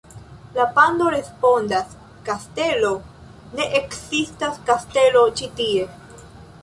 [0.55, 1.91] La pando respondas:
[2.29, 2.91] "Kastelo?
[3.59, 5.89] Ne ekzistas kastelo ĉi tie."